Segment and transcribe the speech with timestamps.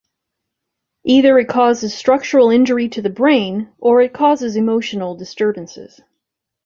[1.05, 5.99] Either it causes structural injury to the brain, or it causes emotional disturbances.